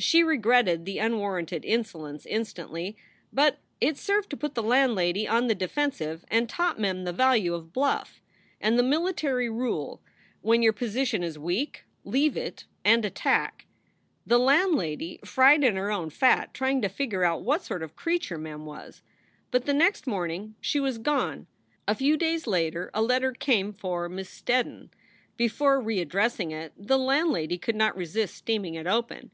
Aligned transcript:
She 0.00 0.24
regretted 0.24 0.84
the 0.84 0.98
unwarranted 0.98 1.64
insolence 1.64 2.26
instantly, 2.26 2.96
but 3.32 3.60
it 3.80 3.96
served 3.96 4.28
to 4.30 4.36
put 4.36 4.56
the 4.56 4.64
landlady 4.64 5.28
on 5.28 5.46
the 5.46 5.54
defensive 5.54 6.24
and 6.28 6.48
taught 6.48 6.80
Mem 6.80 7.04
the 7.04 7.12
value 7.12 7.54
of 7.54 7.72
bluff, 7.72 8.20
and 8.60 8.76
the 8.76 8.82
military 8.82 9.48
rule: 9.48 10.02
when 10.40 10.60
your 10.60 10.72
position 10.72 11.22
is 11.22 11.38
weak, 11.38 11.84
leave 12.02 12.36
it 12.36 12.64
and 12.84 13.04
attack. 13.04 13.66
The 14.26 14.40
landlady 14.40 15.20
fried 15.24 15.62
in 15.62 15.76
her 15.76 15.92
own 15.92 16.10
fat 16.10 16.52
trying 16.52 16.82
to 16.82 16.88
figure 16.88 17.22
out 17.22 17.42
what 17.44 17.62
sort 17.62 17.84
of 17.84 17.94
creature 17.94 18.38
Mem 18.38 18.66
was, 18.66 19.02
but 19.52 19.66
the 19.66 19.72
next 19.72 20.04
morning 20.04 20.56
she 20.60 20.78
SOULS 20.78 20.82
FOR 20.82 20.82
SALE 20.82 20.82
99 20.82 20.88
was 21.28 21.36
gone. 21.38 21.46
A 21.86 21.94
few 21.94 22.16
days 22.16 22.46
later 22.48 22.90
a 22.92 23.02
letter 23.02 23.30
came 23.30 23.72
for 23.72 24.08
"Miss 24.08 24.28
Sted 24.30 24.64
don." 24.66 24.90
Before 25.36 25.80
readdressing 25.80 26.50
it, 26.50 26.72
the 26.76 26.98
landlady 26.98 27.56
could 27.56 27.76
not 27.76 27.96
resist 27.96 28.34
steaming 28.34 28.74
it 28.74 28.88
open. 28.88 29.30